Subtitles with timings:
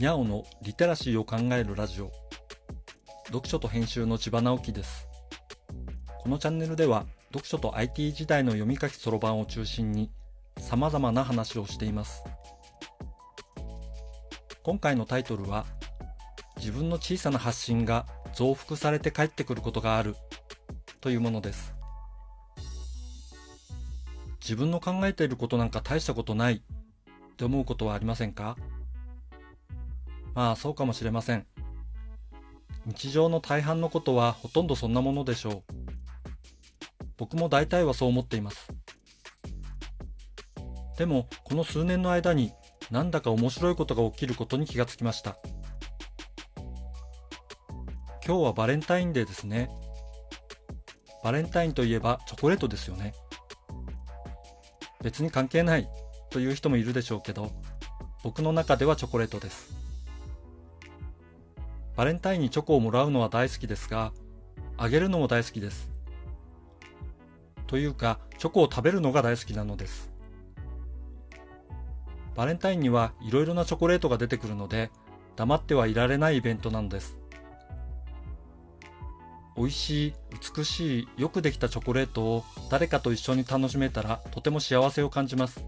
[0.00, 2.10] にゃおのリテラシーを考えるラジオ。
[3.26, 5.06] 読書と編集の千葉直樹です。
[6.22, 7.04] このチャンネルでは
[7.34, 10.10] 読書と IT 時代の読み書きそろばんを中心に
[10.56, 12.24] 様々な話をしています。
[14.62, 15.66] 今回のタイトルは
[16.56, 20.16] 自分の小さな発信が増幅されて帰ってくることがある
[21.02, 21.74] というものです。
[24.40, 28.56] 自分の考えていることなんか大したことないって思うことはありませんか？
[30.34, 31.46] まあそうかもしれません。
[32.86, 35.62] 日常の大半のことはほとんどそんなものでしょう。
[37.16, 38.68] 僕も大体はそう思っています。
[40.96, 42.52] でもこの数年の間に
[42.90, 45.36] なんだか面白いことが起きることに気がつきました。
[48.26, 49.70] 今日はバレンタインデーですね。
[51.22, 53.12] バレンタインといえばチョコレートですよね。
[55.02, 55.88] 別に関係ない
[56.30, 57.50] という人もいるでしょうけど、
[58.22, 59.89] 僕の中ではチョコレートです。
[62.00, 64.14] バレンタインにチョコをもらうのは大好きですが、
[64.78, 65.90] あげるのも大好きです。
[67.66, 70.10] というか、チョコを食べるのが大好きなのです。
[72.34, 74.90] バレンタインにはいろいろなチョコレートが出てくるので、
[75.36, 77.18] 黙ってはいられないイベントなのです。
[79.54, 80.14] 美味しい、
[80.56, 85.62] 美しい、よくできたチョコレートを誰かと一緒に楽しめたらとても幸せを感じます。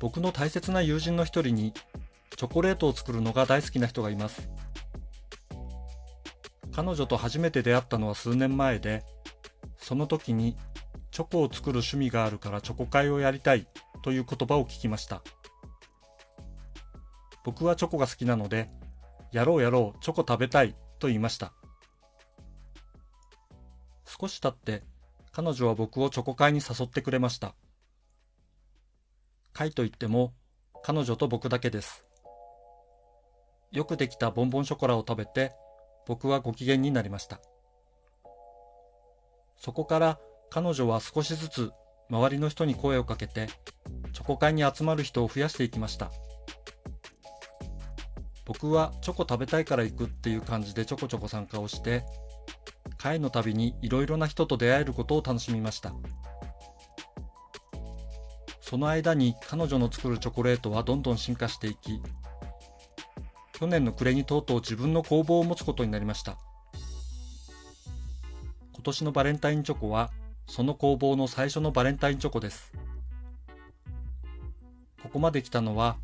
[0.00, 1.74] 僕の大切な友人の一人に
[2.36, 4.48] チョコレートを作るのが大好きな人がいます。
[6.72, 9.04] 彼女と初めて出会ったのは数年前で、
[9.76, 10.56] その時に
[11.12, 13.68] チョコを作る趣味があるからチョコ会をやりたい
[14.02, 15.22] という言葉を聞きました。
[17.44, 18.68] 僕はチョコが好きなので、
[19.30, 21.52] やろうやろう、チョコ食べたいと言いました。
[24.06, 24.82] 少し経って
[25.32, 27.54] 彼女は僕をチョコ会に誘ってくれました。
[29.52, 30.32] 会といっても
[30.82, 32.04] 彼女と僕だけです。
[33.74, 35.52] よくできたボンボンショコラを食べて、
[36.06, 37.40] 僕はご機嫌になりました。
[39.56, 40.18] そこから
[40.48, 41.72] 彼女は少しずつ
[42.08, 43.48] 周りの人に声をかけて、
[44.12, 46.12] チョコ会に集まる人を増やしていきました。
[48.44, 52.04] 僕はチョコ食べたいから行くっていう感じでちょこちょこ参加をして、
[52.96, 55.92] 会のたびにいろいろな人と出会えることを楽しみました。
[58.60, 62.00] その間に彼女の作るチョコレートはどんどん進化していき、
[63.54, 66.36] 去年の暮れにとうとう自分の工房を持つことになりました。
[68.72, 70.10] 今年のバレンタインチョコは、
[70.46, 72.72] その工房の最初のバレンタインチョコです。
[75.02, 75.96] ここまで来たのは、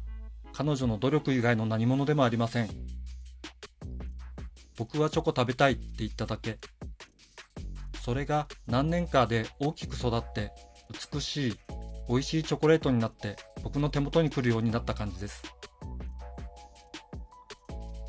[0.53, 2.71] 彼女の努力以外の何者でもありません。
[4.77, 6.56] 僕はチョコ食べたいって言っただけ。
[8.00, 10.53] それが何年かで大きく育って
[11.12, 11.55] 美しい
[12.09, 15.43] 美味しいチョコレートになって僕の手元に来るようになった感じです。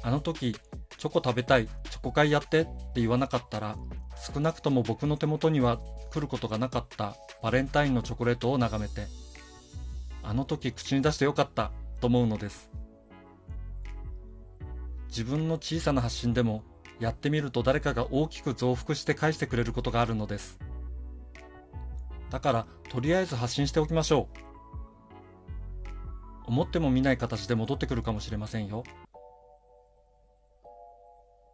[0.03, 0.55] あの時、
[0.97, 3.75] チョコ食べたい、チョコ会やってって言わなかったら、
[4.33, 5.79] 少なくとも僕の手元には
[6.11, 9.07] 来ることがなかったバレンタインのチョコレートを眺めて、
[10.23, 12.69] あの時口に出してよかったと思うのです。
[15.07, 16.63] 自分の小さな発信でも
[16.99, 20.59] やってみると誰かが大きく増幅して返してくれることがあるのです。
[22.29, 24.37] だからとりあえず発信しておきましょう。
[26.45, 28.83] 思っても見ない形で戻ってくるかもしれませんよ。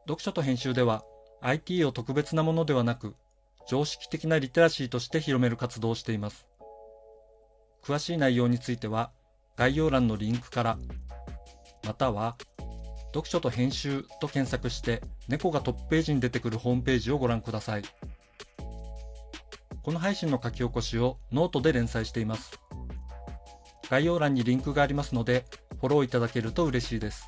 [0.08, 1.04] 読書と編集では
[1.42, 3.14] IT を特別なものではなく
[3.68, 6.48] 常識的なリテラシーとして広める活動をしています。
[7.84, 9.12] 詳しい内容については
[9.58, 10.78] 概要欄のリンクから
[11.86, 12.38] または
[13.14, 17.84] 読書と編集と検索して猫がトップページに出てくるホームページをご覧ください。
[19.84, 22.58] この配信の書き起こしをノートで連載しています。
[23.90, 25.46] 概要欄にリンクがありますので
[25.82, 27.28] フォローいただけると嬉しいです。